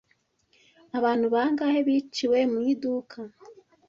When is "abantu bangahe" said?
0.97-1.79